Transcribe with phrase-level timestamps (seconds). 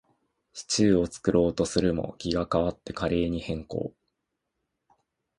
[0.53, 3.93] シチューを作ろうとするも、気が変わってカレーに変更